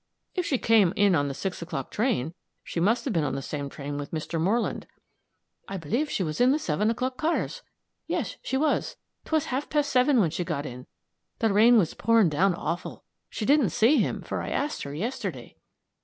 [0.33, 3.69] "If she came in the six o'clock train she must have been on the same
[3.69, 4.41] train with Mr.
[4.41, 4.87] Moreland."
[5.67, 7.61] "I believe she was in the seven o'clock cars
[8.07, 8.97] yes, she was.
[9.25, 10.87] 'Twas half past seven when she got in
[11.37, 13.03] the rain was pouring down awful.
[13.29, 15.55] She didn't see him, for I asked her yesterday."